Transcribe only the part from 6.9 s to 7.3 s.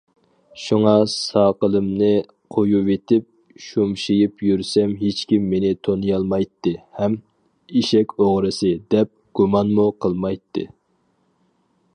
ھەم‹‹